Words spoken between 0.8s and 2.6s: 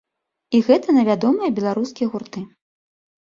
на вядомыя беларускія гурты.